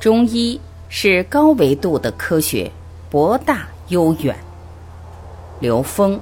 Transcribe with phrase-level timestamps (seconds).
[0.00, 2.70] 中医是高维度的科学，
[3.10, 4.34] 博大悠远。
[5.60, 6.18] 刘峰。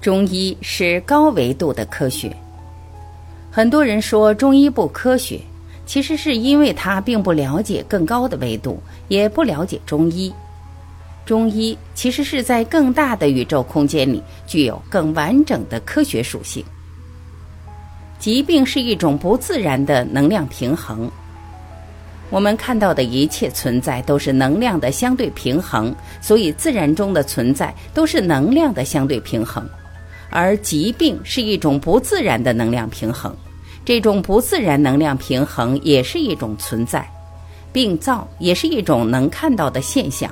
[0.00, 2.34] 中医是高维度的科学。
[3.52, 5.40] 很多人说中医不科学，
[5.86, 10.34] 其实是因为他并不了解更高的维度，也不了解中医。
[11.24, 16.64] 中医其实是在更大的宇宙空间里具有更完整的科学属性。
[18.18, 21.10] 疾病是一种不自然的能量平衡。
[22.30, 29.68] 我们看到的一切存在都是能量的相对平衡，所以自然中的存在都是能量的相对平衡。
[30.30, 33.34] 而疾病是一种不自然的能量平衡，
[33.84, 37.04] 这种不自然能量平衡也是一种存在，
[37.72, 40.30] 病灶也是一种能看到的现象。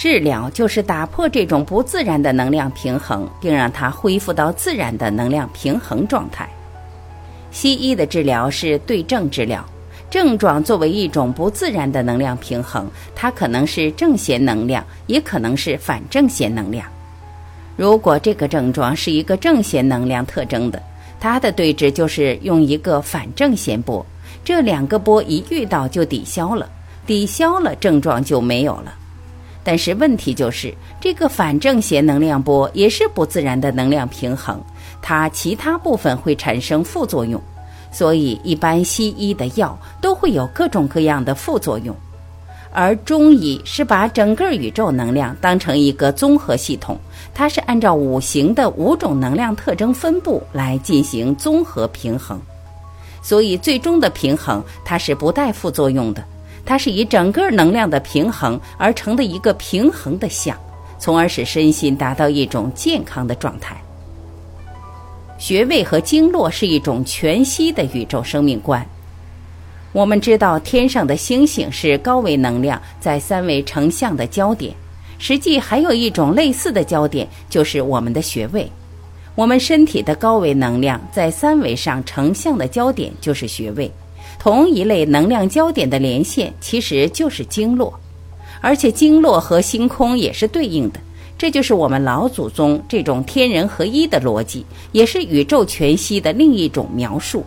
[0.00, 6.48] 治疗就是打破这种不自然的能量平衡，并让它恢复到自然的能量平衡状态。
[7.50, 9.62] 西医的治疗是对症治疗，
[10.08, 16.86] 症状作为一种不自然的能量平衡，它可能是正弦能量，也可能是反正弦能量。
[17.76, 20.82] 如果这个症状是一个正弦能量特征的，
[21.20, 24.06] 它的对治就是用一个反正弦波，
[24.42, 26.66] 这两个波一遇到就抵消了，
[27.06, 28.94] 抵消了症状就没有了。
[29.70, 34.60] 但是问题就是，这个反正弦能量波也是不自然的能量平衡，
[35.00, 37.40] 它其他部分会产生副作用，
[37.92, 41.94] 所以一般西医的药都会有各种各样的副作用，
[42.72, 46.98] 而中医是把整个宇宙能量当成一个综合系统，
[47.32, 52.40] 它是按照五行的五种能量特征分布来进行综合平衡，
[53.22, 56.24] 所以最终的平衡它是不带副作用的。
[56.64, 60.56] 它是以整个能量的平衡而成的一个平衡的相，
[60.98, 63.76] 从而使身心达到一种健康的状态。
[65.38, 68.86] 穴位和经络是一种全息的宇宙生命观。
[69.92, 74.74] 我们知道天上的星星是高维能量在三维成像的焦点，
[75.18, 78.70] 实际还有一种类似的焦点，就是我们的穴位。
[79.34, 83.90] 我们身体的高维能量在三维上成像的焦点就是穴位。
[84.38, 87.92] 同一类能量焦点的连线其实就是经络，
[88.60, 91.00] 而且经络和星空也是对应的，
[91.36, 97.44] 这就是我们老祖宗这种天人合一的逻辑，也是宇宙全息的另一种描述。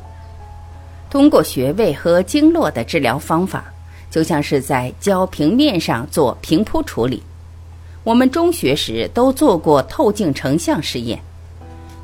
[1.10, 3.66] 通过穴位和经络的治疗方法，
[4.10, 7.22] 就像是在胶平面上做平铺处理。
[8.04, 11.20] 我们中学时都做过透镜成像实验。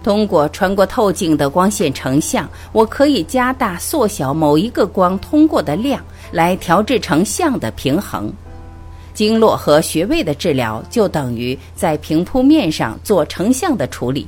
[0.02, 6.02] 通过穿过透镜的光线成像，我可以加大、缩小某一个光通过的量，
[6.32, 8.32] 来调制成像的平衡。
[9.14, 14.26] 经络和穴位的治疗就等于在平铺面上做成像的处理，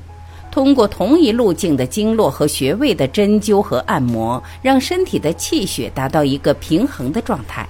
[0.51, 7.65] 通过同一路径的经络和穴位的针灸和按摩，让身体的气血达到一个平衡的状态。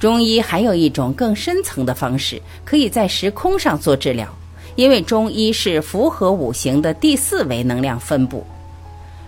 [0.00, 4.28] 中医还有一种更深层的方式，可以在时空上做治疗。
[4.78, 8.46] 因为中医是符合五行的第四维能量分布，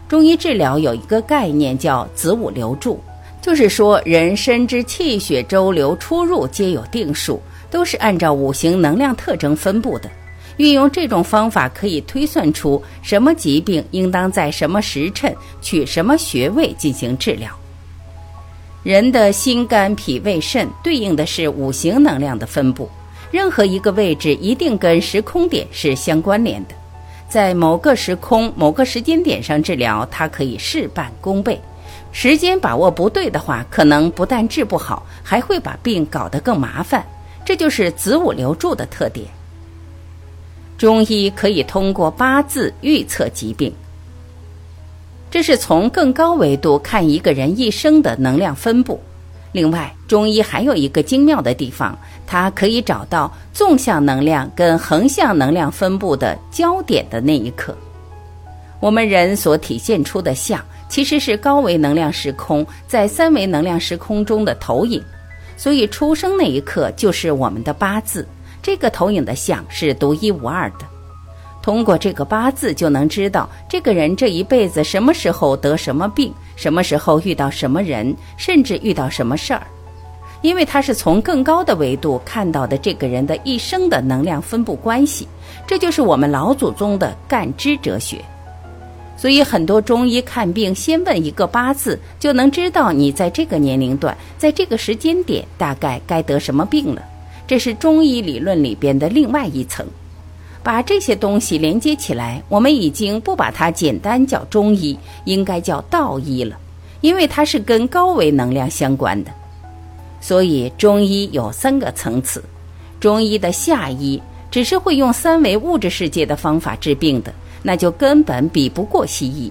[0.08, 3.00] 中医治疗有一个概念叫子午流注，
[3.42, 10.08] 就是说人身之气血周流出入皆有定数，都是按照五行能量特征分布的。
[10.58, 17.50] 运用这种方法，可以推算出什么疾病应当在什么时辰取什么穴位进行治疗。
[18.84, 22.88] 人的心肝脾胃肾对应的是五行能量的分布。
[23.30, 26.74] 任何一个位置一定跟时空点是相关联的，
[27.28, 31.60] 在某个时空、某个时间点上治疗，它可以事半功倍。
[32.12, 37.06] 时间把握不对的话，可能不但治不好，还会把病搞得更麻烦。
[37.44, 39.26] 这就是子午流注的特点。
[40.76, 43.72] 中医可以通过八字预测疾病，
[45.30, 49.00] 这是从更高维度看一个人一生的能量分布。
[49.52, 57.76] 另外，中医还有一个精妙的地方，它可以找到纵向能量跟横向能量分布的焦点的那一刻。
[58.78, 65.02] 我们人所体现出的相，其实是高维能量时空在三维能量时空中的投影。
[65.56, 68.26] 所以，出生那一刻就是我们的八字，
[68.62, 70.86] 这个投影的像是独一无二的。
[71.62, 79.66] 通过这个八字，就能知道这个人这一辈子什么时候得什么病，什么时候遇到什么人，甚至遇到什么事儿。
[80.42, 85.28] 因为他是从更高的维度看到的这个人的一生的能量分布关系，
[85.66, 88.24] 这就是我们老祖宗的干支哲学。
[89.18, 97.02] 所以，很多中医看病先问一个八字，就能知道你在这个年龄段，在这个时间点大概该得什么病了。
[97.46, 99.86] 这是中医理论里边的另外一层。
[100.62, 106.56] 把这些东西连接起来，我们已经不把它简单叫中医，应该叫道医了，
[107.00, 109.30] 因为它是跟高维能量相关的。
[110.20, 112.44] 所以中医有三个层次，
[113.00, 114.20] 中医的下医
[114.50, 119.50] 只是会用三维物质世界的方法治病的，那就根本比不过西医，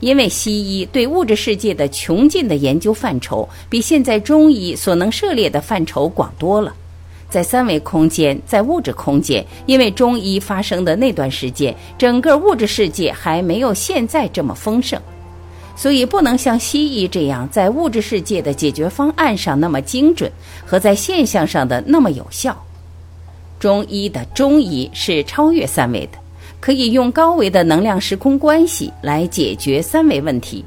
[0.00, 6.74] 因为西医对物质世界的穷尽的研究范畴，比现在中医所能涉猎的范畴广多了。
[7.30, 15.00] 在三维空间，在物质空间，因为中医发生的那段时间，整个物质世界还没有现在这么丰盛，
[15.76, 20.30] 所以不能像西医这样在物质世界的解决方案上那么精准，
[20.66, 22.54] 和在现象上的那么有效。
[23.60, 26.18] 中医的中医是超越三维的，
[26.60, 30.64] 可以用高维的能量时空关系来解决三维问题。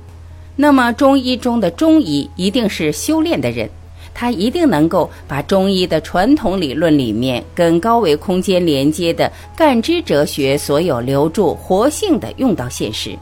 [0.55, 3.69] 那么，中医中的中医一定是修炼的人。
[4.13, 13.17] 他一定能够把中医的传统理论里面跟高维空间连接的干支哲学所有留住活性的用到现实。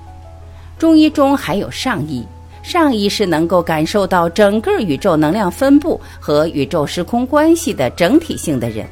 [0.77, 2.25] 中医中还有上医，
[2.61, 8.85] 上医是能够感受到整个宇宙能量分布和宇宙时空关系的整体性的人。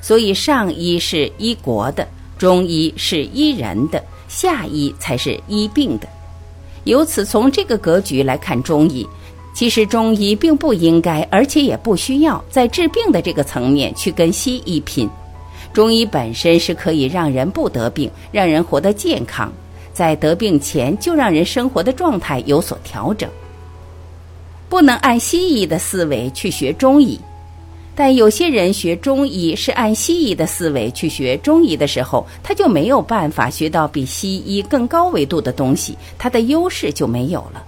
[0.00, 2.06] 所以上医是医国的，
[2.38, 6.08] 中医是医人的，下医才是医病的。
[6.84, 9.06] 由此从这个格局来看中医。
[9.58, 15.10] 其实中医并不应该，而且也不需要在治病的这个层面去跟西医拼。
[15.72, 19.52] 中医本身是可以让人不得病，让人活得健康，
[19.92, 23.28] 在得病前就让人生活的状态有所调整。
[24.68, 27.18] 不能按西医的思维去学中医，
[27.96, 37.64] 但有些人学中医是按西医的思维去学中医的时候，他就没有办法学到比西医更高维度的东西，他的优势就没有了。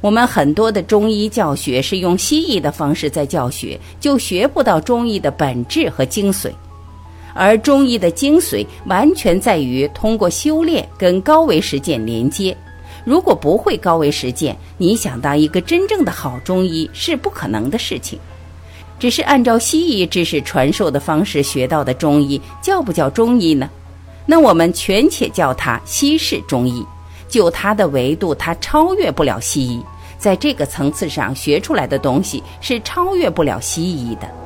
[0.00, 6.50] 我们很多的中医教学是用西医的方式在教学，就学不到中医的本质和精髓。
[7.34, 12.56] 而中医的精髓完全在于通过修炼跟高维实践连接。
[13.04, 18.18] 如果不会高维实践，你想当一个真正的好中医是不可能的事情。
[18.98, 23.68] 只是按照西医知识传授的方式学到的中医，叫不叫中医呢？
[24.24, 26.84] 那我们全且叫它西式中医。
[27.28, 29.82] 就他的维度，他超越不了西医，
[30.18, 34.45] 在这个层次上学出来的东西是超越不了西医的。